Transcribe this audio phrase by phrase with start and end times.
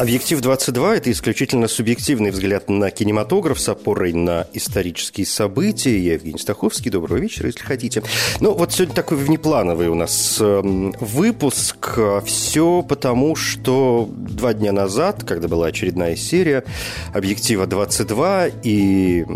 [0.00, 5.98] Объектив 22– это исключительно субъективный взгляд на кинематограф с опорой на исторические события.
[5.98, 6.90] Я Евгений Стаховский.
[6.90, 8.02] Доброго вечера, если хотите.
[8.40, 11.98] Ну, вот сегодня такой внеплановый у нас эм, выпуск.
[12.24, 16.64] Все потому, что два дня назад, когда была очередная серия
[17.12, 19.26] «Объектива 22», и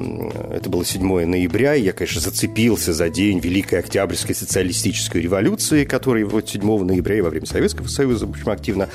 [0.51, 6.49] это было 7 ноября, я, конечно, зацепился за день Великой Октябрьской социалистической революции, который вот
[6.49, 8.89] 7 ноября и во время Советского Союза, в общем, активно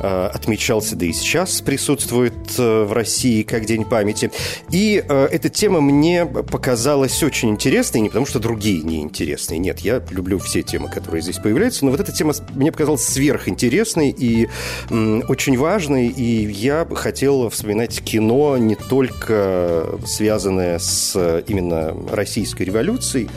[0.00, 4.30] э, отмечался, да и сейчас присутствует э, в России как День памяти.
[4.70, 9.58] И э, эта тема мне показалась очень интересной, не потому что другие неинтересные.
[9.58, 14.14] Нет, я люблю все темы, которые здесь появляются, но вот эта тема мне показалась сверхинтересной
[14.16, 14.48] и
[14.90, 23.28] очень важной, и я хотел вспоминать кино не только связанное с э, именно российской революцией,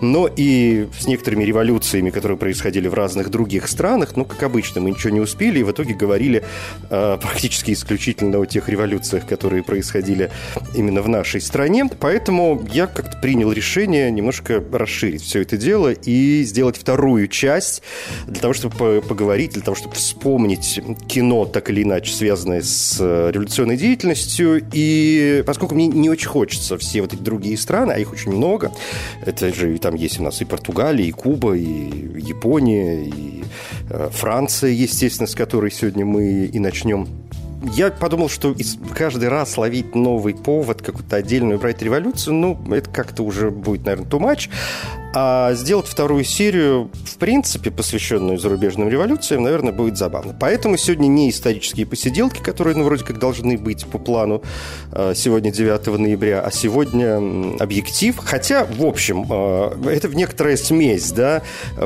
[0.00, 4.16] но и с некоторыми революциями, которые происходили в разных других странах.
[4.16, 6.44] Ну, как обычно, мы ничего не успели, и в итоге говорили
[6.90, 10.30] э, практически исключительно о тех революциях, которые происходили
[10.74, 11.88] именно в нашей стране.
[11.98, 17.82] Поэтому я как-то принял решение немножко расширить все это дело и сделать вторую часть
[18.26, 22.98] для того, чтобы по- поговорить, для того, чтобы вспомнить кино, так или иначе связанное с
[23.00, 24.62] э, революционной деятельностью.
[24.72, 28.70] И поскольку мне не очень хочется все вот эти другие страны, а их очень много,
[29.24, 31.64] это же и там есть у нас и Португалия, и Куба, и
[32.20, 33.44] Япония, и
[33.88, 37.13] э, Франция, естественно, с которой сегодня мы и начнем
[37.72, 38.54] я подумал, что
[38.94, 44.08] каждый раз ловить новый повод, какую-то отдельную брать революцию, ну, это как-то уже будет, наверное,
[44.08, 44.50] too much.
[45.16, 50.36] А сделать вторую серию, в принципе, посвященную зарубежным революциям, наверное, будет забавно.
[50.38, 54.42] Поэтому сегодня не исторические посиделки, которые, ну, вроде как должны быть по плану
[54.90, 57.18] э, сегодня 9 ноября, а сегодня
[57.60, 58.16] объектив.
[58.24, 61.42] Хотя, в общем, э, это некоторая смесь, да,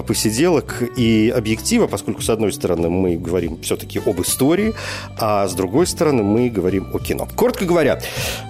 [0.07, 4.73] посиделок и объектива, поскольку, с одной стороны, мы говорим все-таки об истории,
[5.19, 7.29] а с другой стороны, мы говорим о кино.
[7.37, 8.01] Коротко говоря,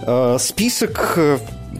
[0.07, 1.19] э, список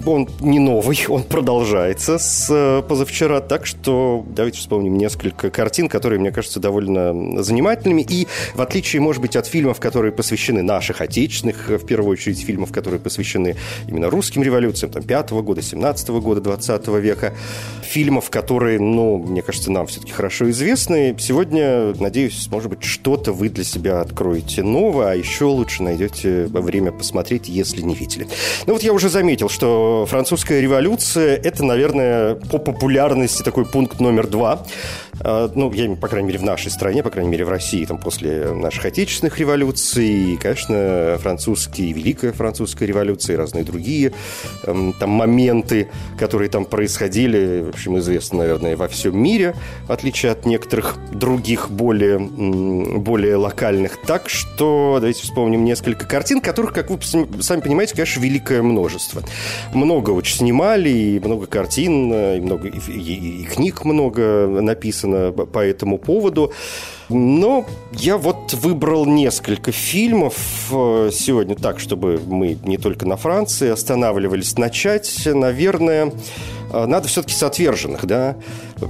[0.07, 6.21] он не новый, он продолжается с э, позавчера, так что давайте вспомним несколько картин, которые,
[6.21, 8.03] мне кажется, довольно занимательными.
[8.09, 12.41] И в отличие, может быть, от фильмов, которые посвящены наших отечественных, э, в первую очередь
[12.41, 17.35] фильмов, которые посвящены именно русским революциям, там, 5 года, 17 года, 20 века,
[17.83, 21.17] фильмов, которые, ну, мне кажется, нам все-таки хорошо известны.
[21.19, 26.93] Сегодня, надеюсь, может быть, что-то вы для себя откроете новое, а еще лучше найдете время
[26.93, 28.29] посмотреть, если не видели.
[28.67, 34.27] Ну вот я уже заметил, что французская революция– это, наверное, по популярности такой пункт номер
[34.27, 34.65] два.
[35.21, 37.99] А, Ну, я, по крайней мере, в нашей стране, по крайней мере, в России, там,
[37.99, 44.13] после наших отечественных революций, и, конечно, французские, Великая французская революция и разные другие
[44.65, 49.55] эм, там моменты, которые там происходили, в общем, известны, наверное, во всем мире,
[49.87, 53.99] в отличие от некоторых других более, более локальных.
[54.07, 56.99] Так что давайте вспомним несколько картин, которых, как вы
[57.43, 59.23] сами понимаете, конечно, великое множество.
[59.75, 65.47] Много очень снимали, и много картин, и много и, и- и книг много написано по-
[65.47, 66.53] по этому поводу.
[67.09, 70.37] Но я вот выбрал несколько фильмов
[70.71, 74.59] э, сегодня так, чтобы мы не только на Франции останавливались.
[74.59, 76.13] Начать, наверное,
[76.71, 78.37] э, надо все-таки с «Отверженных», да,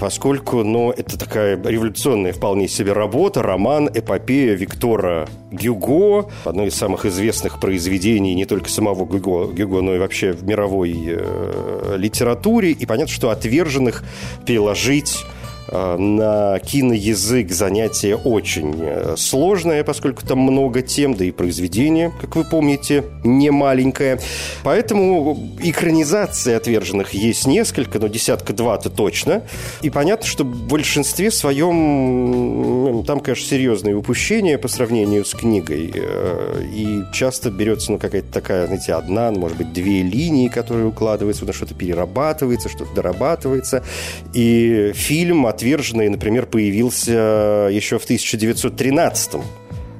[0.01, 7.07] поскольку, ну, это такая революционная вполне себе работа, роман, эпопея Виктора Гюго, одно из самых
[7.07, 12.73] известных произведений не только самого Гюго, Гюго но и вообще в мировой э, литературе.
[12.73, 14.03] И понятно, что «Отверженных»
[14.45, 15.25] переложить
[15.71, 22.45] на киноязык занятие очень э, сложное, поскольку там много тем, да и произведение, как вы
[22.45, 24.19] помните, не маленькое.
[24.65, 29.43] Поэтому экранизации «Отверженных» есть несколько, но десятка-два-то точно.
[29.83, 35.93] И понятно, что в большинстве своем там, конечно, серьезные упущения по сравнению с книгой.
[35.95, 40.87] Э, и часто берется ну, какая-то такая, знаете, одна, ну, может быть, две линии, которые
[40.87, 43.85] укладываются, на что-то перерабатывается, что-то дорабатывается.
[44.33, 49.41] И фильм «Отверженный», например, появился еще в 1913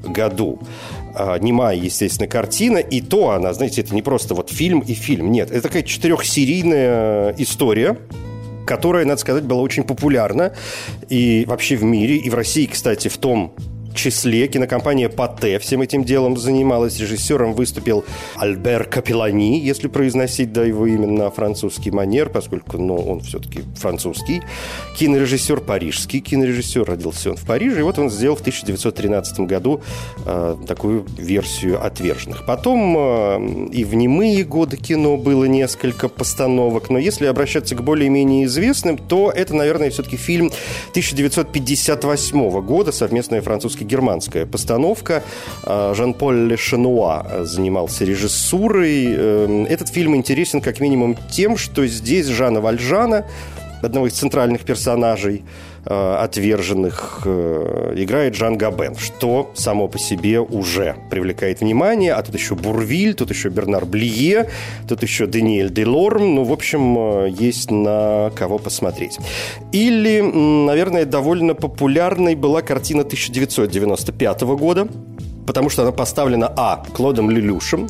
[0.05, 0.61] году.
[1.15, 5.33] А, немая, естественно, картина, и то она, знаете, это не просто вот фильм и фильм,
[5.33, 7.99] нет, это такая четырехсерийная история,
[8.65, 10.53] которая, надо сказать, была очень популярна
[11.09, 13.53] и вообще в мире, и в России, кстати, в том
[13.99, 16.99] числе кинокомпания Пате всем этим делом занималась.
[16.99, 18.05] Режиссером выступил
[18.37, 24.43] Альбер Капелани, если произносить да, его именно на французский манер, поскольку ну, он все-таки французский.
[24.97, 29.81] Кинорежиссер парижский, кинорежиссер, родился он в Париже, и вот он сделал в 1913 году
[30.25, 32.47] э, такую версию «Отверженных».
[32.47, 38.45] Потом э, и в немые годы кино было несколько постановок, но если обращаться к более-менее
[38.45, 40.53] известным, то это, наверное, все-таки фильм
[40.91, 45.23] 1958 года, совместная французский германская постановка.
[45.65, 49.07] А, Жан-Поль Лешенуа занимался режиссурой.
[49.15, 53.27] Эм, этот фильм интересен как минимум тем, что здесь Жана Вальжана,
[53.83, 55.45] одного из центральных персонажей,
[55.85, 62.13] отверженных, э, играет Жан Габен, что само по себе уже привлекает внимание.
[62.13, 64.51] А тут еще Бурвиль, тут еще Бернар Блие,
[64.89, 66.35] тут еще Даниэль Делорм.
[66.35, 69.19] Ну, в общем, э, есть на кого посмотреть.
[69.73, 74.89] Или, наверное, довольно популярной была картина 1995 года,
[75.47, 77.89] потому что она поставлена, а, Клодом Лелюшем,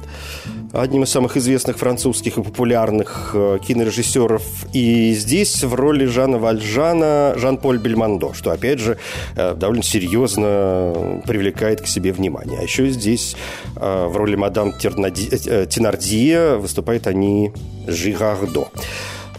[0.73, 4.43] одним из самых известных французских и популярных э, кинорежиссеров.
[4.73, 8.99] И здесь в роли Жана Вальжана Жан-Поль Бельмондо, что, опять же,
[9.37, 12.59] э, довольно серьезно привлекает к себе внимание.
[12.61, 13.37] А еще здесь
[13.77, 17.53] э, в роли мадам Тенардье выступает они
[17.87, 18.69] Жирардо.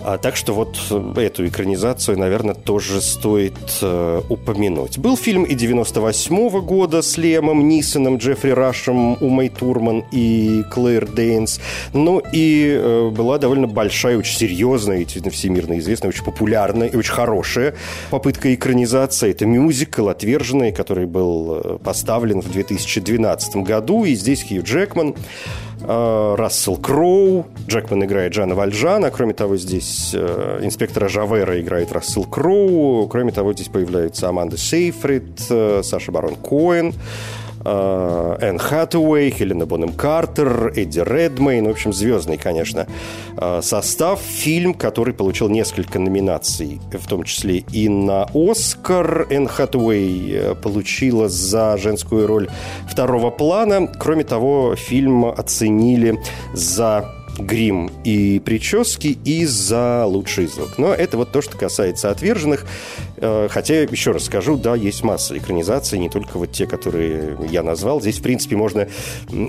[0.02, 4.98] А, так что вот э, эту экранизацию, наверное, тоже стоит э, упомянуть.
[4.98, 11.60] Был фильм и 98 года с Лемом Нисоном, Джеффри Рашем, Умой Турман и Клэр Дейнс.
[11.94, 17.76] Ну и э, была довольно большая, очень серьезная, всемирно известная, очень популярная и очень хорошая
[18.10, 19.32] попытка экранизации.
[19.32, 24.06] Это мюзикл «Отверженный», который был э, поставлен в 2012 году.
[24.06, 25.16] И здесь Хью Джекман
[25.82, 27.46] Э, Рассел Кроу.
[27.68, 29.12] Джекман играет Джана Вальжана.
[29.12, 33.08] Кроме того, здесь э, инспектора Жавера играет Рассел Кроу.
[33.08, 36.94] Кроме того, здесь появляются Аманда Сейфрид, э, Саша Барон Коэн.
[37.66, 41.68] Э, Энн Хаттуэй, Хелена Бонем Картер, Эдди Редмейн.
[41.68, 42.88] В общем, звездный, конечно,
[43.62, 44.22] состав.
[44.22, 49.28] Фильм, который получил несколько номинаций, в том числе и на «Оскар».
[49.30, 52.50] Энн Хаттуэй э, получила за женскую роль
[52.90, 53.88] второго плана.
[53.88, 56.18] Кроме того, фильм оценили
[56.54, 60.78] за грим и прически и за лучший звук.
[60.78, 62.66] Но это вот то, что касается отверженных.
[63.18, 67.64] Э, хотя, еще раз скажу, да, есть масса экранизаций, не только вот те, которые я
[67.64, 68.02] назвал.
[68.02, 68.88] Здесь, в принципе, можно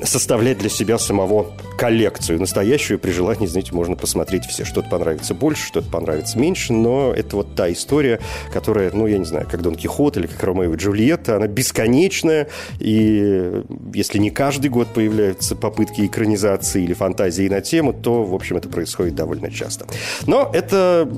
[0.05, 1.47] составлять для себя самого
[1.79, 2.99] коллекцию настоящую.
[2.99, 4.65] При желании, знаете, можно посмотреть все.
[4.65, 6.73] Что-то понравится больше, что-то понравится меньше.
[6.73, 8.21] Но это вот та история,
[8.53, 12.49] которая, ну, я не знаю, как Дон Кихот или как Ромео и Джульетта, она бесконечная.
[12.79, 13.63] И
[13.95, 18.69] если не каждый год появляются попытки экранизации или фантазии на тему, то, в общем, это
[18.69, 19.87] происходит довольно часто.
[20.27, 21.09] Но это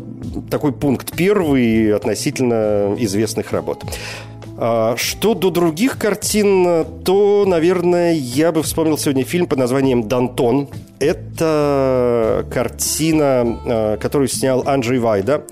[0.50, 3.85] такой пункт первый относительно известных работ.
[4.59, 10.69] А, что до других картин, то, наверное, я бы вспомнил сегодня фильм под названием «Дантон».
[11.00, 15.45] Это картина, а, которую снял Анджей Вайда.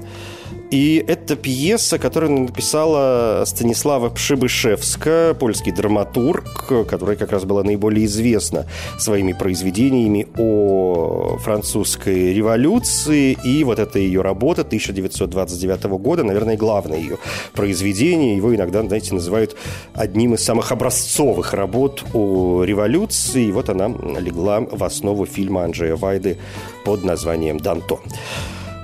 [0.71, 8.67] и это пьеса, которую написала Станислава Пшибышевска, польский драматург, которая как раз была наиболее известна
[8.97, 13.37] своими произведениями о французской революции.
[13.45, 17.19] И вот эта ее работа 1929 года, наверное, главное ее
[17.53, 18.37] произведение.
[18.37, 19.57] Его иногда, знаете, называют
[19.95, 23.47] одним из самых образцовых работ о революции.
[23.47, 23.89] И вот она
[24.21, 26.39] легла в основу фильма Анджея Вайды
[26.85, 27.99] под названием «Данто».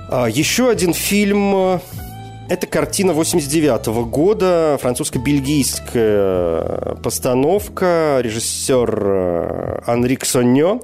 [0.09, 1.53] А, еще один фильм.
[1.55, 1.79] Э,
[2.49, 10.79] это картина 89 года, французско-бельгийская постановка, режиссер э, Анрик Соньо.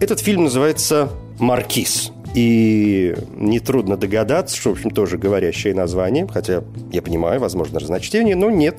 [0.00, 1.08] Этот фильм называется
[1.40, 2.12] «Маркиз».
[2.34, 8.48] И нетрудно догадаться, что, в общем, тоже говорящее название, хотя я понимаю, возможно, разночтение, но
[8.50, 8.76] нет,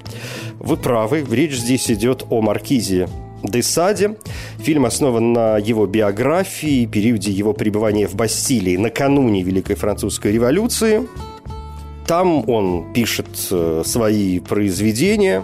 [0.60, 3.10] вы правы, речь здесь идет о маркизе
[3.44, 4.18] Десаде.
[4.60, 11.08] Фильм основан на его биографии, периоде его пребывания в Бастилии накануне Великой Французской революции.
[12.08, 15.44] Там он пишет э, свои произведения,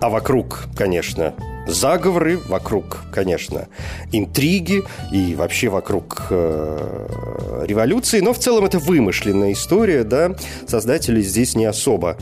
[0.00, 1.34] а вокруг, конечно,
[1.66, 3.68] заговоры, вокруг, конечно,
[4.12, 8.20] интриги и вообще вокруг э, революции.
[8.20, 10.36] Но в целом это вымышленная история, да.
[10.66, 12.16] Создатели здесь не особо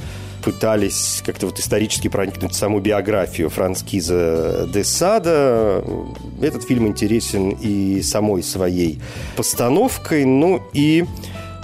[0.44, 5.82] пытались как-то вот исторически проникнуть в саму биографию Франскиза де Сада.
[6.42, 9.00] Этот фильм интересен и самой своей
[9.36, 11.06] постановкой, ну и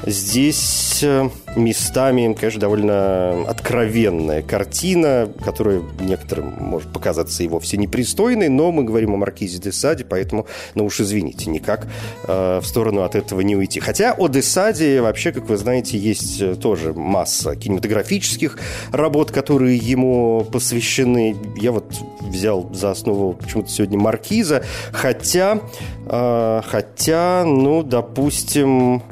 [0.06, 8.72] Здесь э, местами, конечно, довольно откровенная картина, которая некоторым может показаться и вовсе непристойной, но
[8.72, 11.86] мы говорим о Маркизе де Саде, поэтому, ну уж извините, никак
[12.26, 13.80] э, в сторону от этого не уйти.
[13.80, 18.58] Хотя о де Саде вообще, как вы знаете, есть э, тоже масса кинематографических
[18.92, 21.36] работ, которые ему посвящены.
[21.56, 25.60] Я вот взял за основу почему-то сегодня Маркиза, хотя,
[26.06, 29.02] э, хотя, ну, допустим,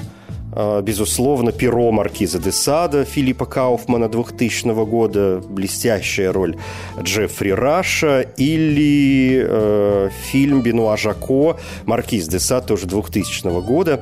[0.55, 6.57] безусловно, перо маркиза де Сада Филиппа Кауфмана 2000 года, блестящая роль
[7.01, 14.01] Джеффри Раша, или э, фильм Бенуа Жако «Маркиз де Сад» тоже 2000 года,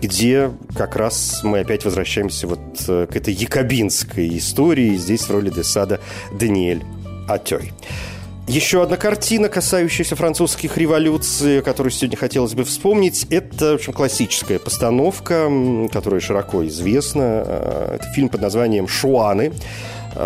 [0.00, 4.96] где как раз мы опять возвращаемся вот э, к этой якобинской истории.
[4.96, 6.00] Здесь в роли де Сада
[6.32, 6.82] Даниэль
[7.28, 7.72] Атей.
[8.50, 14.58] Еще одна картина, касающаяся французских революций, которую сегодня хотелось бы вспомнить, это, в общем, классическая
[14.58, 15.48] постановка,
[15.92, 17.44] которая широко известна.
[17.46, 19.52] Э, это фильм под названием «Шуаны»,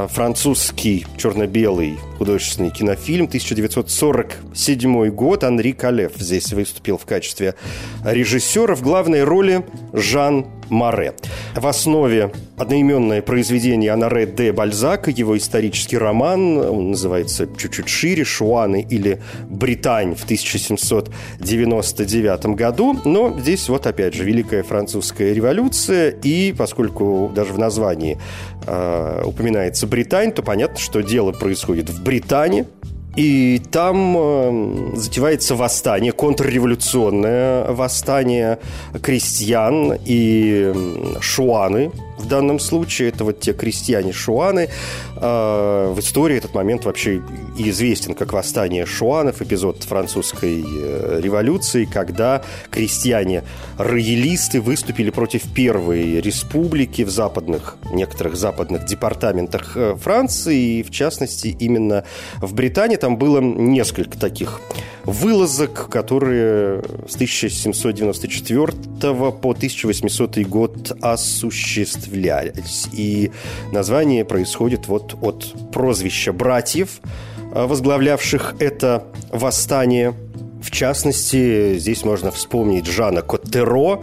[0.09, 5.45] французский черно-белый художественный кинофильм 1947 год.
[5.45, 7.55] Анри Калев здесь выступил в качестве
[8.05, 8.75] режиссера.
[8.75, 11.15] В главной роли Жан Маре.
[11.55, 18.87] В основе одноименное произведение Анаре де Бальзака, его исторический роман, он называется чуть-чуть шире, «Шуаны»
[18.89, 22.97] или «Британь» в 1799 году.
[23.05, 28.19] Но здесь вот опять же Великая Французская революция, и поскольку даже в названии
[28.67, 32.67] э, упоминается Британь, то понятно, что дело происходит в Британии,
[33.17, 38.59] и там э, затевается восстание, контрреволюционное восстание
[39.03, 40.73] крестьян и
[41.21, 43.09] шуаны, в данном случае.
[43.09, 44.69] Это вот те крестьяне-шуаны.
[45.17, 47.23] А, в истории этот момент вообще
[47.59, 57.11] известен как восстание шуанов, эпизод французской э, революции, когда крестьяне-роялисты выступили против первой республики в
[57.11, 62.05] западных, некоторых западных департаментах э, Франции, и в частности именно
[62.41, 62.97] в Британии.
[63.05, 64.63] Там было несколько таких
[65.05, 68.73] вылазок, которые с 1794
[69.31, 72.89] по 1800 год осуществлялись.
[72.93, 73.31] И
[73.73, 77.01] название происходит вот от прозвища братьев,
[77.53, 80.15] возглавлявших это восстание.
[80.63, 84.03] В частности, здесь можно вспомнить Жана Коттеро,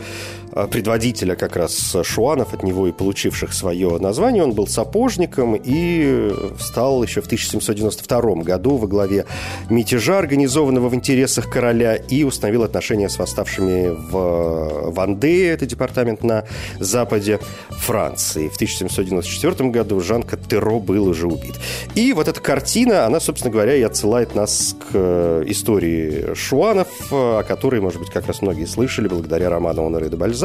[0.71, 4.43] предводителя как раз шуанов, от него и получивших свое название.
[4.43, 9.25] Он был сапожником и стал еще в 1792 году во главе
[9.69, 16.45] мятежа, организованного в интересах короля, и установил отношения с восставшими в Вандее, это департамент на
[16.79, 17.39] западе
[17.69, 18.47] Франции.
[18.47, 21.55] В 1794 году Жан Каттеро был уже убит.
[21.95, 27.43] И вот эта картина, она, собственно говоря, и отсылает нас к э, истории шуанов, о
[27.43, 30.40] которой, может быть, как раз многие слышали благодаря роману Оноре де Бальзака,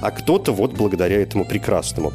[0.00, 2.12] а кто-то вот благодаря этому прекрасному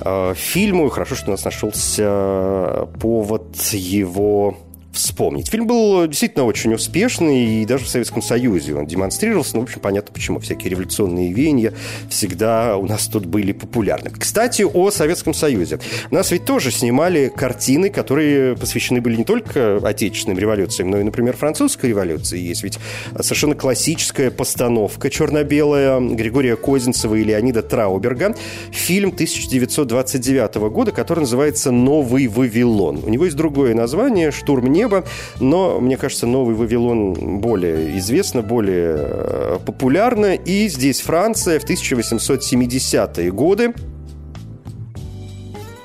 [0.00, 0.88] э, фильму.
[0.88, 4.56] Хорошо, что у нас нашелся повод его
[4.96, 5.48] вспомнить.
[5.48, 9.56] Фильм был действительно очень успешный, и даже в Советском Союзе он демонстрировался.
[9.56, 10.40] Ну, в общем, понятно почему.
[10.40, 11.72] Всякие революционные веяния
[12.08, 14.10] всегда у нас тут были популярны.
[14.10, 15.78] Кстати, о Советском Союзе.
[16.10, 21.02] У нас ведь тоже снимали картины, которые посвящены были не только отечественным революциям, но и,
[21.02, 22.38] например, французской революции.
[22.38, 22.78] Есть ведь
[23.20, 28.34] совершенно классическая постановка черно-белая Григория Козинцева и Леонида Трауберга.
[28.70, 33.02] Фильм 1929 года, который называется «Новый Вавилон».
[33.04, 35.04] У него есть другое название «Штурм неба» неба,
[35.40, 43.30] но, мне кажется, Новый Вавилон более известно, более э, популярно, и здесь Франция в 1870-е
[43.32, 43.74] годы.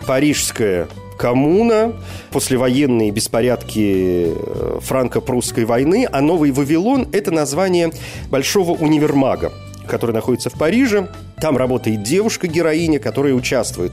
[0.06, 1.94] Парижская коммуна,
[2.32, 7.92] послевоенные беспорядки э, франко-прусской войны, а Новый Вавилон– это название
[8.30, 9.52] большого универмага,
[9.88, 11.10] который находится в Париже.
[11.40, 13.92] Там работает девушка-героиня, которая участвует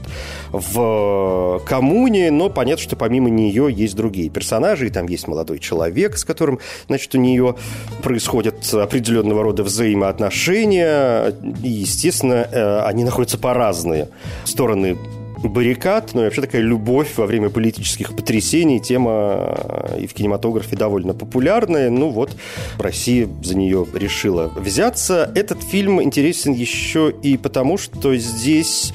[0.51, 6.17] в коммуне, но понятно, что помимо нее есть другие персонажи, и там есть молодой человек,
[6.17, 7.55] с которым, значит, у нее
[8.03, 14.09] происходят определенного рода взаимоотношения, и, естественно, э, они находятся по разные
[14.45, 14.97] стороны
[15.43, 20.75] баррикад, ну и вообще такая любовь во время политических потрясений, тема э, и в кинематографе
[20.75, 21.89] довольно популярная.
[21.89, 22.35] Ну вот,
[22.77, 25.31] Россия за нее решила взяться.
[25.35, 28.93] Этот фильм интересен еще и потому, что здесь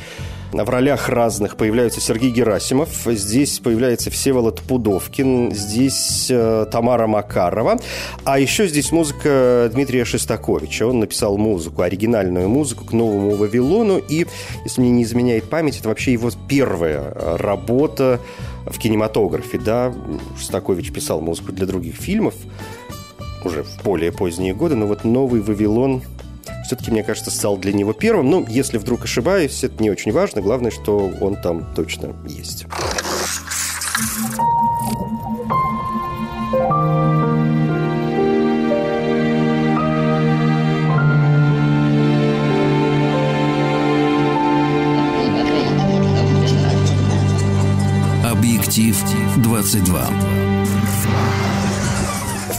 [0.63, 7.81] в ролях разных появляются Сергей Герасимов, здесь появляется Всеволод Пудовкин, здесь э, Тамара Макарова,
[8.25, 10.87] а еще здесь музыка Дмитрия Шестаковича.
[10.87, 14.27] Он написал музыку, оригинальную музыку к «Новому Вавилону», и,
[14.65, 18.21] если мне не изменяет память, это вообще его первая работа
[18.65, 19.93] в кинематографе, да.
[20.39, 22.35] Шестакович писал музыку для других фильмов,
[23.45, 26.03] уже в более поздние годы, но вот «Новый Вавилон»
[26.65, 28.31] все-таки, мне кажется, стал для него первым.
[28.31, 30.41] Ну, если вдруг ошибаюсь, это не очень важно.
[30.41, 32.67] Главное, что он там точно есть.
[48.25, 48.97] Объектив
[49.39, 50.34] 22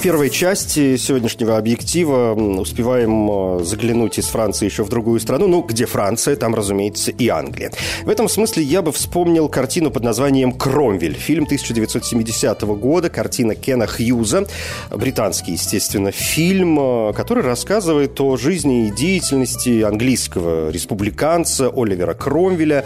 [0.06, 3.28] первой части сегодняшнего объектива успеваем
[3.60, 5.48] э, заглянуть из Франции еще в другую страну.
[5.48, 7.72] Ну, где Франция, там, разумеется, и Англия.
[8.04, 11.15] В этом смысле я бы вспомнил картину под названием «Кромвель».
[11.15, 14.46] Фильм 1970 года, картина Кена Хьюза.
[14.91, 22.86] Британский, естественно, фильм, э, который рассказывает о жизни и деятельности английского республиканца Оливера Кромвеля.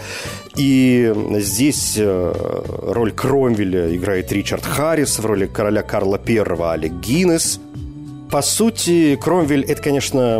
[0.56, 7.58] И здесь э, роль Кромвеля играет Ричард Харрис, в роли короля Карла I Алек Гиннес.
[8.30, 10.38] По сути, Кромвель– это, конечно,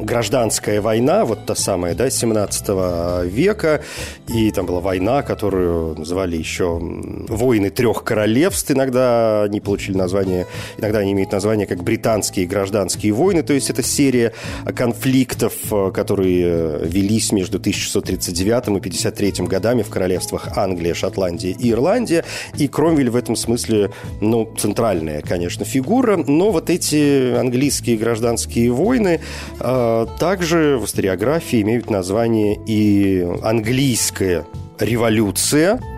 [0.00, 3.82] гражданская война, вот та самая, да, 17 века.
[4.28, 8.70] И там была война, которую называли еще «Войны трех королевств».
[8.70, 13.42] Иногда они получили название, иногда они имеют название как «Британские гражданские войны».
[13.42, 14.32] То есть это серия
[14.76, 15.54] конфликтов,
[15.92, 22.24] которые велись между 1639 и 53 годами в королевствах Англия, Шотландия и Ирландия.
[22.56, 26.16] И Кромвель в этом смысле, ну, центральная, конечно, фигура.
[26.16, 27.07] Но вот эти
[27.38, 29.20] английские гражданские войны
[29.60, 34.44] э, также в историографии имеют название и английская
[34.78, 35.80] революция–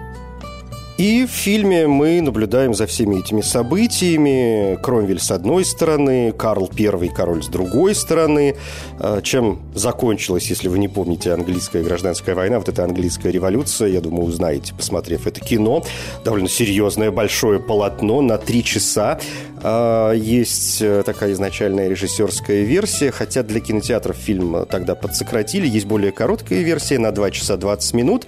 [1.01, 4.79] и в фильме мы наблюдаем за всеми этими событиями.
[4.83, 8.55] Кромвель с одной стороны, Карл I король с другой стороны.
[8.99, 14.03] А, чем закончилась, если вы не помните, английская гражданская война, вот эта английская революция, я
[14.03, 15.83] думаю, узнаете, посмотрев это кино.
[16.23, 19.19] Довольно серьезное, большое полотно на три часа.
[19.63, 25.67] А, есть э, такая изначальная режиссерская версия, хотя для кинотеатров фильм тогда подсократили.
[25.67, 28.27] Есть более короткая версия на 2 часа 20 минут.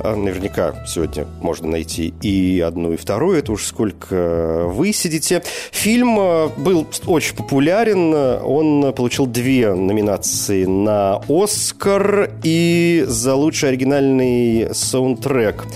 [0.00, 3.38] А, наверняка сегодня можно найти и одну, и вторую.
[3.38, 5.42] Это уж сколько вы сидите.
[5.70, 8.14] Фильм э, был очень популярен.
[8.14, 15.66] Он получил две номинации на «Оскар» и за лучший оригинальный саундтрек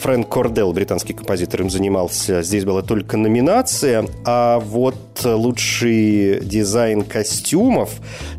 [0.00, 2.42] Фрэнк Кордел, британский композитор, им занимался.
[2.42, 7.90] Здесь была только номинация, а вот лучший дизайн костюмов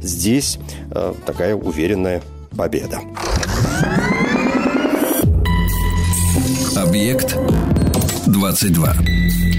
[0.02, 0.60] здесь
[0.92, 2.22] э, такая уверенная
[2.56, 3.00] победа.
[6.76, 7.38] Объект
[8.26, 9.59] 22.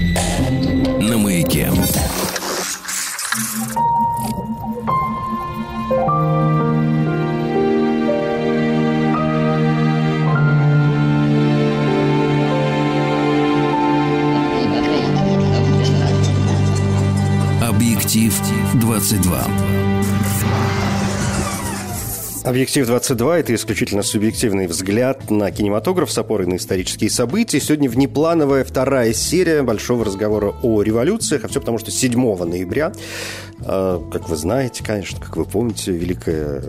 [19.01, 19.47] 22.
[22.43, 27.59] Объектив 22– это исключительно субъективный взгляд на кинематограф с опорой на исторические события.
[27.59, 32.93] Сегодня внеплановая вторая серия большого разговора о революциях, а все потому, что 7 ноября,
[33.65, 36.61] э, как вы знаете, конечно, как вы помните, Великая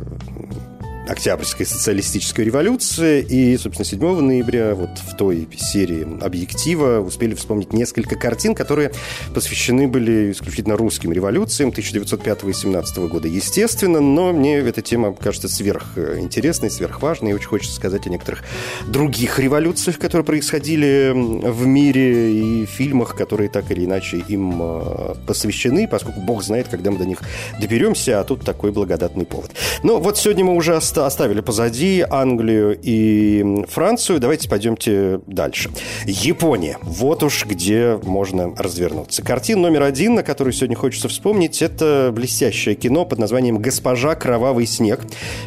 [1.09, 3.21] Октябрьская социалистическая революция.
[3.21, 8.93] И, собственно, 7 ноября вот в той серии «Объектива» успели вспомнить несколько картин, которые
[9.35, 13.27] посвящены были исключительно русским революциям 1905 и 17 года.
[13.27, 17.33] Естественно, но мне эта тема кажется сверхинтересной, сверхважной.
[17.33, 18.45] И очень хочется сказать о некоторых
[18.87, 25.89] других революциях, которые происходили в мире и фильмах, которые так или иначе им э, посвящены,
[25.89, 27.19] поскольку бог знает, когда мы до них
[27.61, 29.51] доберемся, а тут такой благодатный повод.
[29.83, 34.21] Но вот сегодня мы уже оставили позади Англию и Францию.
[34.21, 35.71] Давайте пойдемте дальше.
[36.07, 36.79] Япония.
[36.83, 39.23] Вот уж где можно развернуться.
[39.23, 44.15] Картина номер один, на которую сегодня хочется вспомнить, это блестящее кино под названием «Госпожа.
[44.15, 45.01] Кровавый снег».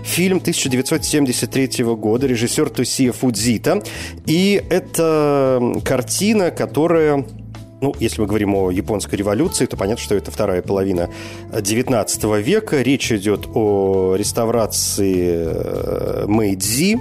[0.04, 3.82] Фильм 1973 года, режиссер Тусия Фудзита.
[4.26, 7.26] И это картина, которая
[7.86, 11.08] ну, если мы говорим о японской революции, то понятно, что это вторая половина
[11.52, 12.82] XIX века.
[12.82, 16.98] Речь идет о реставрации э, Мэйдзи,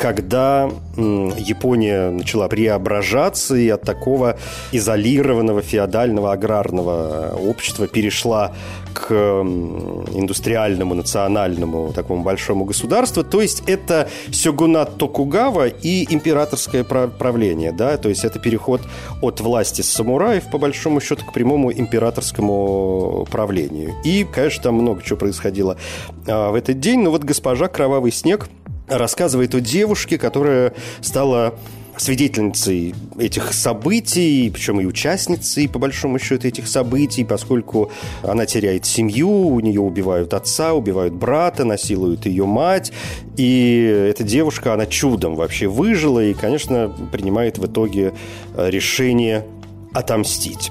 [0.00, 4.38] когда Япония начала преображаться и от такого
[4.72, 8.52] изолированного феодального аграрного общества перешла
[8.94, 13.22] к индустриальному, национальному такому большому государству.
[13.22, 17.72] То есть это сёгунат Токугава и императорское правление.
[17.72, 17.96] Да?
[17.98, 18.80] То есть это переход
[19.20, 23.92] от власти самураев, по большому счету, к прямому императорскому правлению.
[24.04, 25.76] И, конечно, там много чего происходило
[26.26, 27.00] а, в этот день.
[27.02, 28.48] Но вот госпожа Кровавый снег–
[28.90, 31.54] рассказывает о девушке, которая стала
[31.96, 37.90] свидетельницей этих событий, причем и участницей, по большому счету, этих событий, поскольку
[38.22, 42.92] она теряет семью, у нее убивают отца, убивают брата, насилуют ее мать,
[43.36, 48.14] и эта девушка, она чудом вообще выжила и, конечно, принимает в итоге
[48.56, 49.44] решение
[49.92, 50.70] отомстить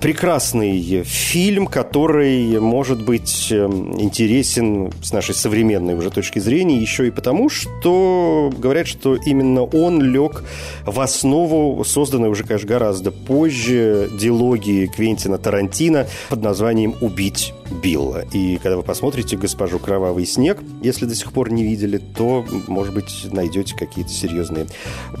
[0.00, 7.10] прекрасный фильм, который может быть эм, интересен с нашей современной уже точки зрения еще и
[7.10, 10.44] потому, что говорят, что именно он лег
[10.84, 18.24] в основу созданной уже, конечно, гораздо позже дилогии Квентина Тарантино под названием «Убить Билла».
[18.32, 22.94] И когда вы посмотрите «Госпожу Кровавый снег», если до сих пор не видели, то, может
[22.94, 24.66] быть, найдете какие-то серьезные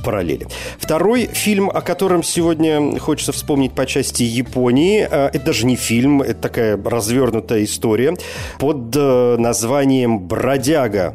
[0.04, 0.46] параллели.
[0.78, 5.06] Второй фильм, о котором сегодня хочется вспомнить по части Японии.
[5.10, 8.14] Э, это даже не фильм, это такая развернутая история
[8.58, 11.14] под э, названием «Бродяга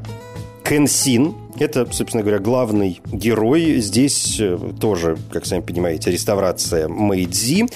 [0.64, 1.43] Кенсин».
[1.60, 3.80] Это, собственно говоря, главный герой.
[3.80, 7.68] Здесь э, тоже, как сами понимаете, реставрация Мэйдзи.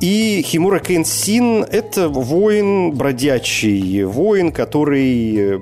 [0.00, 5.60] И Химура Кенсин– это воин, бродячий воин, который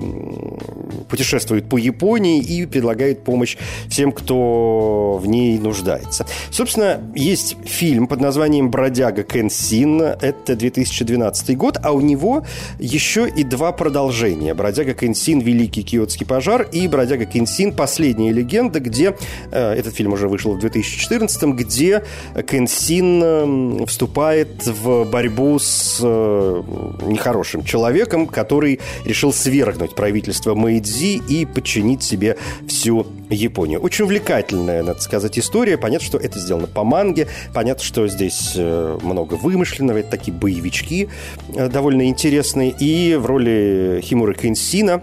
[1.09, 3.57] путешествует по Японии и предлагает помощь
[3.89, 6.27] всем, кто в ней нуждается.
[6.51, 10.01] Собственно, есть фильм под названием «Бродяга Кенсин».
[10.01, 12.45] Это 2012 год, а у него
[12.79, 14.55] еще и два продолжения.
[14.55, 15.41] «Бродяга Кенсин.
[15.41, 17.27] Великий Киотский пожар» и «Бродяга
[17.59, 17.73] Кенсин.
[17.73, 19.15] Последняя легенда», где
[19.51, 22.05] э, этот фильм уже вышел в 2014 где
[22.47, 26.63] Кенсин э, вступает в борьбу с э,
[27.03, 33.81] нехорошим человеком, который решил свергнуть правительство Мэйдзи Зи и подчинить себе всю Японию.
[33.81, 35.77] Очень увлекательная, надо сказать, история.
[35.77, 37.29] Понятно, что это сделано по манге.
[37.53, 39.99] Понятно, что здесь э, много вымышленного.
[39.99, 41.09] Это такие боевички
[41.49, 42.75] довольно интересные.
[42.79, 45.03] И в роли Химуры Кенсина,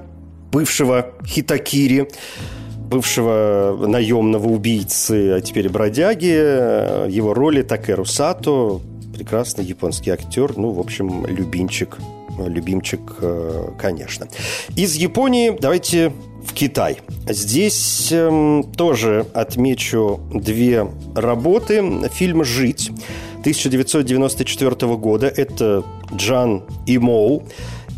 [0.55, 2.07] бывшего Хитакири,
[2.89, 8.79] бывшего наемного убийцы, а теперь бродяги, э, его роли Такеру Сато,
[9.13, 11.97] прекрасный японский актер, ну, в общем, любимчик
[12.37, 14.27] любимчик, э, конечно.
[14.75, 16.11] Из Японии давайте
[16.45, 16.99] в Китай.
[17.29, 22.09] Здесь э, тоже отмечу две работы.
[22.13, 22.91] Фильм «Жить»
[23.39, 25.27] 1994 года.
[25.27, 27.43] Это Джан Имоу.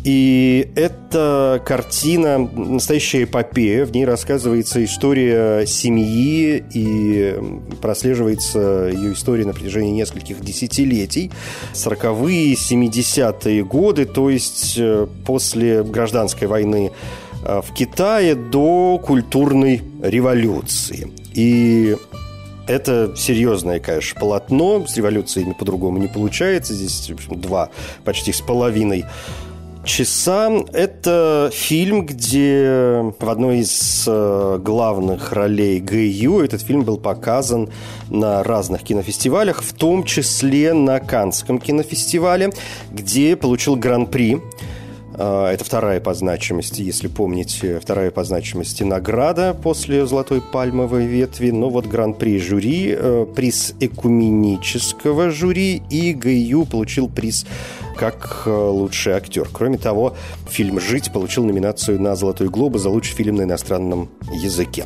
[0.08, 3.84] И это картина, настоящая эпопея.
[3.84, 7.38] В ней рассказывается история семьи и
[7.82, 11.30] прослеживается ее история на протяжении нескольких десятилетий.
[11.74, 16.90] 40-е, 70-е годы, то есть э, после гражданской войны
[17.44, 21.12] э, в Китае до культурной революции.
[21.34, 21.98] И
[22.66, 24.86] это серьезное, конечно, полотно.
[24.86, 26.72] С революциями по-другому не получается.
[26.72, 27.68] Здесь, в общем, два
[28.04, 29.04] почти с половиной
[29.84, 30.50] часа.
[30.72, 37.70] Это фильм, где в одной из э, главных ролей Ю этот фильм был показан
[38.08, 42.52] на разных кинофестивалях, в том числе на Канском кинофестивале,
[42.92, 44.40] где получил гран-при
[45.20, 51.50] а, это вторая по значимости, если помните, вторая по значимости награда после «Золотой пальмовой ветви».
[51.50, 57.46] Но вот гран-при жюри, э, приз экуменического жюри, и Гаю получил приз
[57.98, 59.48] как э, лучший актер.
[59.52, 60.14] Кроме того,
[60.48, 64.84] фильм «Жить» получил номинацию на «Золотой глобус» за лучший фильм на иностранном языке.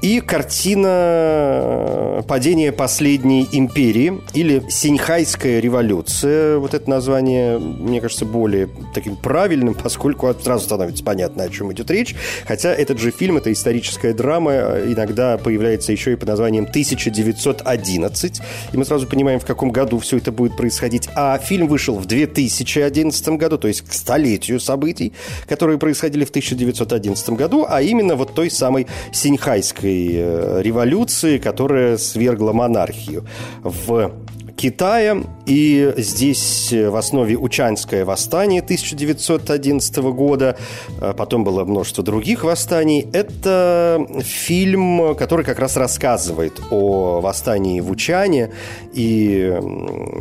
[0.00, 6.58] И картина э, «Падение последней империи» или «Синьхайская революция».
[6.58, 11.90] Вот это название, мне кажется, более таким правильным, поскольку сразу становится понятно, о чем идет
[11.90, 12.16] речь.
[12.48, 18.42] Хотя этот же фильм, это историческая драма, э, иногда появляется еще и под названием «1911».
[18.72, 21.10] И мы сразу понимаем, в каком году все это будет происходить.
[21.14, 25.12] А фильм вышел в 2000 2011 году, то есть к столетию событий,
[25.46, 32.52] которые происходили в 1911 году, а именно вот той самой Синьхайской э, революции, которая свергла
[32.52, 33.26] монархию
[33.62, 34.12] в
[34.56, 35.22] Китая.
[35.46, 40.56] И здесь э, в основе Учанское восстание 1911 года.
[41.00, 43.06] А потом было множество других восстаний.
[43.12, 48.52] Это фильм, который как раз рассказывает о восстании в Учане
[48.92, 49.58] и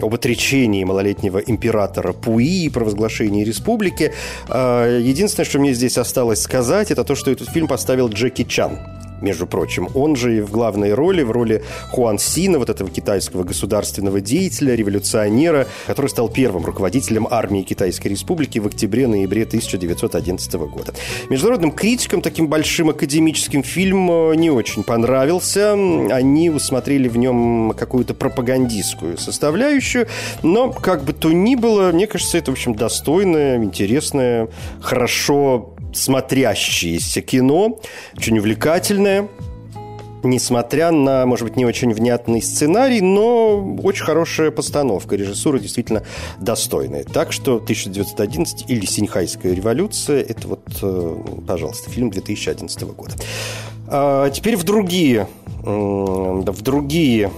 [0.02, 4.14] об отречении малолетнего императора Пуи и провозглашении республики.
[4.50, 8.80] А, единственное, что мне здесь осталось сказать, это то, что этот фильм поставил Джеки Чан
[9.24, 9.90] между прочим.
[9.96, 14.76] Он же и в главной роли, в роли Хуан Сина, вот этого китайского государственного деятеля,
[14.76, 20.94] революционера, который стал первым руководителем армии Китайской Республики в октябре-ноябре 1911 года.
[21.30, 25.74] Международным критикам, таким большим академическим фильм э, не очень понравился.
[25.74, 30.08] Они усмотрели в нем какую-то пропагандистскую составляющую,
[30.44, 34.50] но как бы то ни было, мне кажется, это, в общем, достойное, интересное,
[34.82, 37.80] хорошо смотрящееся кино,
[38.18, 39.30] очень увлекательное,
[40.24, 45.16] несмотря на, может быть, не очень внятный сценарий, но очень хорошая постановка.
[45.16, 46.04] Режиссура действительно
[46.40, 47.04] достойная.
[47.04, 51.16] Так что 1911 или Синьхайская революция– это вот, э,
[51.48, 53.14] пожалуйста, фильм 2011 года.
[53.88, 55.28] А теперь в другие,
[55.62, 57.32] в другие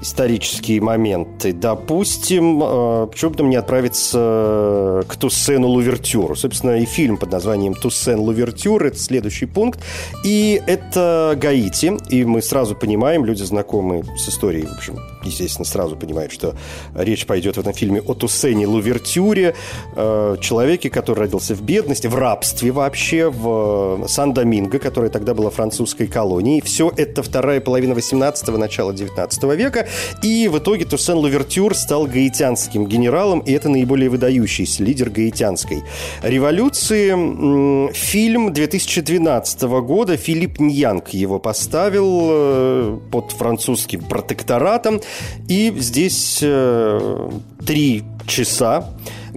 [0.00, 1.52] исторические моменты.
[1.52, 6.36] Допустим, э, почему бы нам не отправиться к Туссену Лувертюру?
[6.36, 9.80] Собственно, и фильм под названием Туссен Лувертюр– это следующий пункт.
[10.24, 11.96] И это Гаити.
[12.10, 16.54] И мы сразу понимаем, люди знакомые с историей, в общем, естественно, сразу понимают, что
[16.94, 19.54] речь пойдет в этом фильме о Туссене Лувертюре,
[19.96, 26.06] э, человеке, который родился в бедности, в рабстве вообще, в Сан-Доминго, которая тогда была французской
[26.06, 26.60] колонией.
[26.60, 29.86] Все это вторая половина 18-го, начала 19 века.
[30.22, 35.82] И в итоге Туссен Лувертюр стал гаитянским генералом, и это наиболее выдающийся лидер гаитянской
[36.22, 37.92] революции.
[37.92, 45.00] Фильм 2012 года Филипп Ньянг его поставил э, под французским протекторатом.
[45.48, 47.30] И здесь э,
[47.64, 48.88] три часа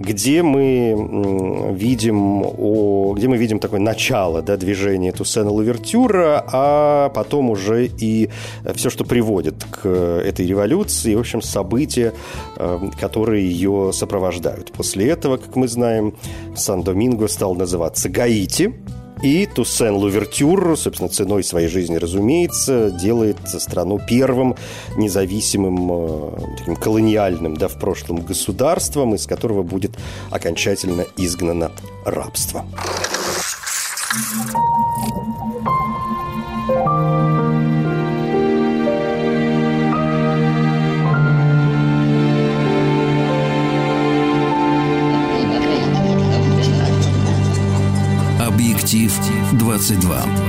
[0.02, 7.50] где мы видим, о, где мы видим такое начало да, движения Туссена Лувертюра, а потом
[7.50, 8.30] уже и
[8.74, 12.12] все, что приводит к этой революции, в общем, события,
[12.56, 14.72] э, которые ее сопровождают.
[14.72, 16.14] После этого, как мы знаем,
[16.56, 18.74] Сан-Доминго стал называться Гаити,
[19.22, 24.56] и Туссен Лувертюр, собственно, ценой своей жизни, разумеется, делает страну первым
[24.96, 29.92] независимым, э, таким колониальным, да, в прошлом государством, из которого будет
[30.30, 31.70] окончательно изгнано
[32.04, 32.66] рабство.
[48.92, 50.41] Объектив 22.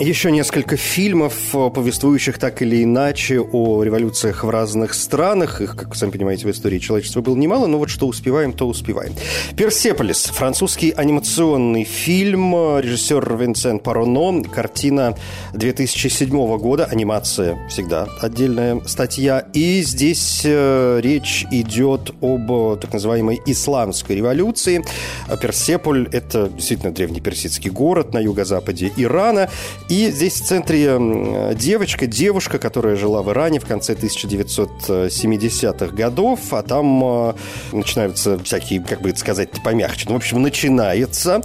[0.00, 5.60] Еще несколько фильмов, повествующих так или иначе о революциях в разных странах.
[5.60, 8.66] Их, как вы сами понимаете, в истории человечества было немало, но вот что успеваем, то
[8.66, 9.12] успеваем.
[9.56, 15.16] «Персеполис»– французский анимационный фильм, режиссер Винсен Пароно, картина
[15.52, 19.46] 2007 года, анимация всегда отдельная статья.
[19.52, 24.82] И здесь э, речь идет об так называемой исламской революции.
[25.42, 29.50] Персеполь– это действительно древний персидский город на юго-западе Ирана.
[29.90, 30.96] И здесь в центре
[31.56, 37.34] девочка, девушка, которая жила в Иране в конце 1970-х годов, а там э,
[37.72, 41.42] начинаются всякие, как бы это сказать помягче, ну, в общем, начинается,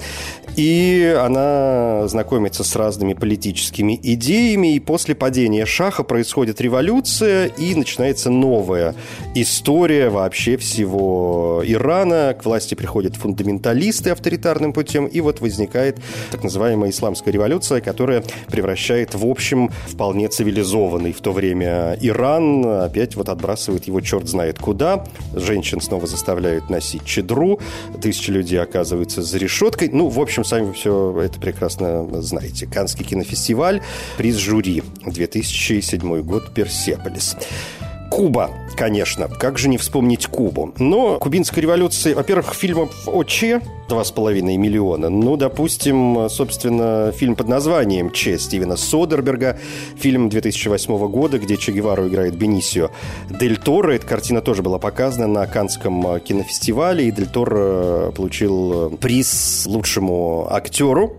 [0.55, 8.29] и она знакомится с разными политическими идеями, и после падения Шаха происходит революция, и начинается
[8.29, 8.93] новая
[9.34, 12.36] история вообще всего Ирана.
[12.39, 15.97] К власти приходят фундаменталисты авторитарным путем, и вот возникает
[16.31, 22.65] так называемая исламская революция, которая превращает в общем вполне цивилизованный в то время Иран.
[22.65, 25.06] Опять вот отбрасывает его черт знает куда.
[25.34, 27.60] Женщин снова заставляют носить чедру.
[28.02, 29.89] Тысячи людей оказываются за решеткой.
[29.91, 32.67] Ну, в общем, сами все это прекрасно знаете.
[32.67, 33.82] Канский кинофестиваль,
[34.17, 37.36] приз жюри, 2007 год, Персеполис.
[38.15, 39.28] Куба, конечно.
[39.28, 40.73] Как же не вспомнить Кубу?
[40.80, 45.10] Но кубинская революция, во-первых, фильмов о Че 2,5 миллиона.
[45.10, 49.60] Ну, допустим, собственно, фильм под названием «Че» Стивена Содерберга,
[49.97, 52.89] фильм 2008 года, где Че Гевару играет Бенисио
[53.30, 53.91] Дель Торо.
[53.91, 61.17] Эта картина тоже была показана на Канском кинофестивале, и Дель Торо получил приз лучшему актеру.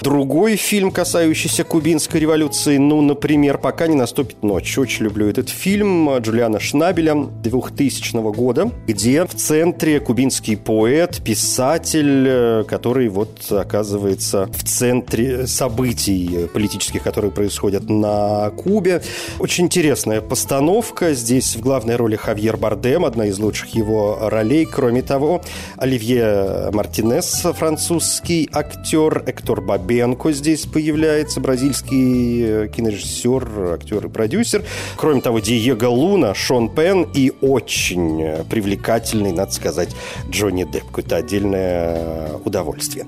[0.00, 4.78] Другой фильм, касающийся кубинской революции, ну, например, «Пока не наступит ночь».
[4.78, 12.64] Очень люблю этот фильм Джулиана Шнабеля 2000 года, где в центре кубинский поэт, писатель, Израиль,
[12.64, 19.02] который вот оказывается в центре событий политических, которые происходят на Кубе.
[19.38, 21.14] Очень интересная постановка.
[21.14, 24.64] Здесь в главной роли Хавьер Бардем, одна из лучших его ролей.
[24.64, 25.42] Кроме того,
[25.76, 34.64] Оливье Мартинес, французский актер, Эктор Бабенко здесь появляется, бразильский кинорежиссер, актер и продюсер.
[34.96, 39.90] Кроме того, Диего Луна, Шон Пен и очень привлекательный, надо сказать,
[40.30, 40.86] Джонни Депп.
[40.86, 43.06] Какое-то отдельное удовольствие.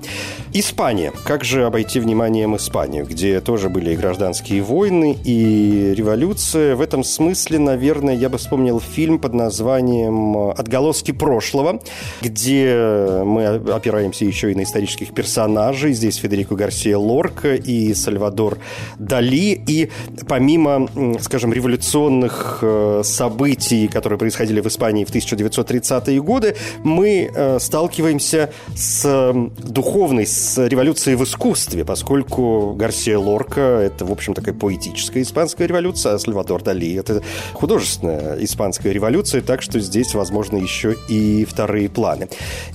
[0.53, 1.11] Испания.
[1.25, 6.75] Как же обойти вниманием Испанию, где тоже были и гражданские войны, и революция.
[6.75, 11.81] В этом смысле, наверное, я бы вспомнил фильм под названием «Отголоски прошлого»,
[12.21, 15.93] где мы опираемся еще и на исторических персонажей.
[15.93, 18.57] Здесь Федерико Гарсия Лорка и Сальвадор
[18.97, 19.61] Дали.
[19.67, 19.89] И
[20.27, 20.87] помимо,
[21.21, 29.05] скажем, революционных э, событий, которые происходили в Испании в 1930-е годы, мы э, сталкиваемся с
[29.05, 35.67] эм, духовной, с революцией в искусстве, поскольку Гарсия Лорка– это, в общем, такая поэтическая испанская
[35.67, 37.21] революция, а Сальвадор Дали– это
[37.53, 42.29] художественная испанская революция, так что здесь, возможно, еще и вторые планы.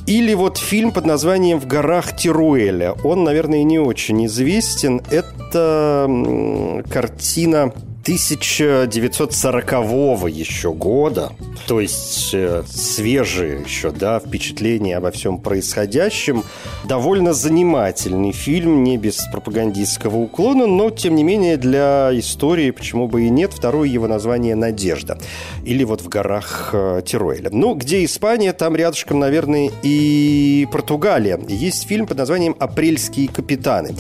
[0.07, 2.93] Или вот фильм под названием «В горах Тируэля».
[3.05, 5.01] Он, наверное, не очень известен.
[5.11, 6.07] Это
[6.91, 7.73] картина
[8.07, 9.73] 1940
[10.31, 11.33] еще года,
[11.67, 16.45] то есть э, свежие еще, да, впечатления обо всем происходящем.
[16.85, 23.25] Довольно занимательный фильм, не без пропагандистского уклона, но, тем не менее, для истории, почему бы
[23.25, 25.19] и нет, второе его название «Надежда».
[25.65, 27.51] Или вот в горах э, Тируэля.
[27.51, 31.41] Ну, где Испания, там рядышком, наверное, и Португалия.
[31.49, 33.97] Есть фильм под названием «Апрельские капитаны».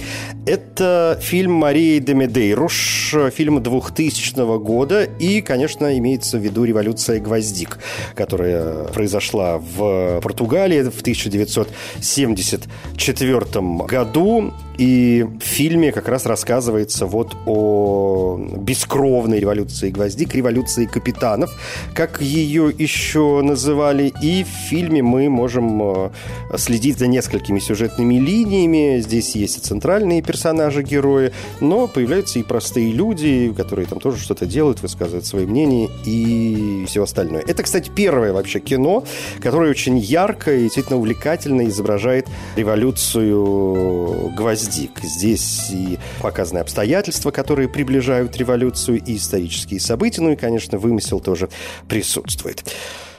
[0.46, 5.04] Это фильм Марии де Медейруш, фильм двух 2000 года.
[5.04, 7.78] И, конечно, имеется в виду революция гвоздик,
[8.14, 14.52] которая произошла в Португалии в 1974 году.
[14.78, 21.50] И в фильме как раз рассказывается вот о бескровной революции гвоздик, революции капитанов,
[21.94, 24.12] как ее еще называли.
[24.22, 26.10] И в фильме мы можем э,
[26.56, 29.00] следить за несколькими сюжетными линиями.
[29.00, 34.46] Здесь есть и центральные персонажи, герои, но появляются и простые люди, которые там тоже что-то
[34.46, 37.42] делают, высказывают свои мнения и все остальное.
[37.46, 39.04] Это, кстати, первое вообще кино,
[39.40, 45.00] которое очень ярко и действительно увлекательно изображает революцию гвоздик Гвоздик.
[45.02, 51.48] Здесь и показаны обстоятельства, которые приближают революцию, и исторические события, ну и, конечно, вымысел тоже
[51.88, 52.64] присутствует.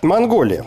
[0.02, 0.66] Монголия.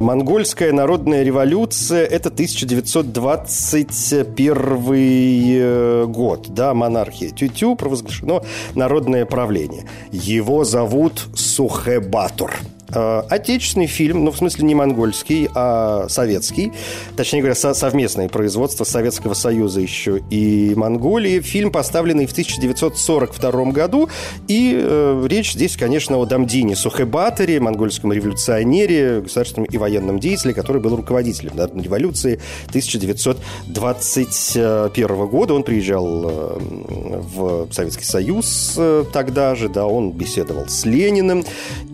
[0.00, 6.54] Монгольская народная революция– это 1921 э, год.
[6.54, 8.42] Да, монархия Тютю провозглашено
[8.74, 9.84] народное правление.
[10.10, 12.56] Его зовут Сухебатур.
[12.92, 16.72] Э, отечественный фильм, ну, в смысле, не монгольский, а советский.
[17.16, 21.40] Точнее говоря, совместное производство Советского Союза еще и Монголии.
[21.40, 24.08] Фильм, поставленный в 1942 году.
[24.48, 30.82] И э, речь здесь, конечно, о Дамдине Сухебатере, монгольском революционере, государственном и военном деятеле, который
[30.82, 35.54] был руководителем народной революции 1921 года.
[35.54, 41.44] Он приезжал э, в Советский Союз э, тогда же, да, он беседовал с Лениным.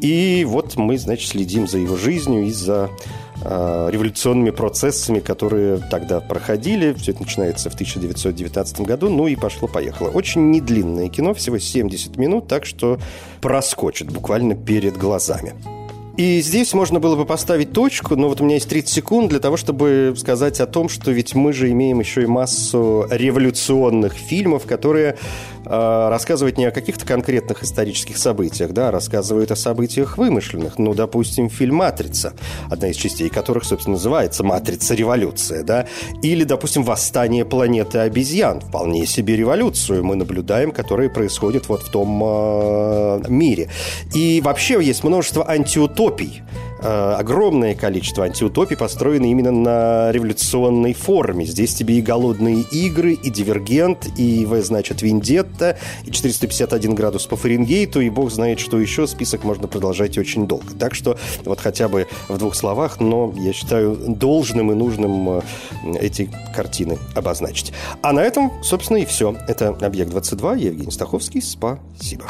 [0.01, 2.91] И вот мы, значит, следим за его жизнью и за
[3.43, 6.93] э, революционными процессами, которые тогда проходили.
[6.95, 9.11] Все это начинается в 1919 году.
[9.11, 10.09] Ну и пошло-поехало.
[10.09, 12.99] Очень недлинное кино, всего 70 минут, так что
[13.41, 15.55] проскочит буквально перед глазами.
[16.16, 19.38] И здесь можно было бы поставить точку, но вот у меня есть 30 секунд для
[19.38, 24.64] того, чтобы сказать о том, что ведь мы же имеем еще и массу революционных фильмов,
[24.64, 25.18] которые
[25.66, 30.78] э, рассказывают не о каких-то конкретных исторических событиях, да, а рассказывают о событиях вымышленных.
[30.78, 32.32] Ну, допустим, фильм «Матрица»,
[32.70, 34.94] одна из частей которых, собственно, называется «Матрица.
[34.94, 35.86] Революция», да,
[36.22, 42.22] или, допустим, «Восстание планеты обезьян», вполне себе революцию мы наблюдаем, которая происходит вот в том
[42.24, 43.68] э, мире.
[44.14, 46.42] И вообще есть множество антиутопий антиутопий.
[46.80, 51.44] Э, огромное количество антиутопий построены именно на революционной форме.
[51.44, 57.36] Здесь тебе и «Голодные игры», и «Дивергент», и «В», значит, «Вендетта», и «451 градус по
[57.36, 59.07] Фаренгейту», и бог знает, что еще.
[59.07, 60.74] Список можно продолжать очень долго.
[60.78, 65.40] Так что вот хотя бы в двух словах, но я считаю должным и нужным э,
[66.00, 67.72] эти картины обозначить.
[68.02, 69.36] А на этом, собственно, и все.
[69.48, 71.42] Это «Объект-22», Евгений Стаховский.
[71.42, 72.26] Спасибо.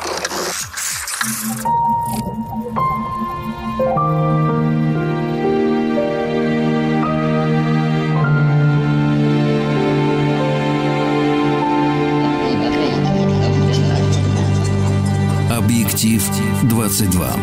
[15.97, 17.37] Объектив 22.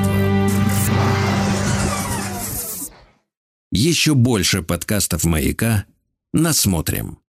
[3.71, 5.85] Еще больше подкастов «Маяка»
[6.35, 7.17] насмотрим.